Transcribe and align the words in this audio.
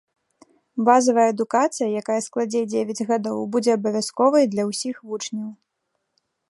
Базавая 0.87 1.25
адукацыя, 1.33 1.89
якая 2.01 2.17
складзе 2.29 2.61
дзевяць 2.73 3.07
гадоў, 3.13 3.39
будзе 3.57 3.71
абавязковай 3.79 4.43
для 4.57 4.63
ўсіх 4.71 4.95
вучняў. 5.11 5.49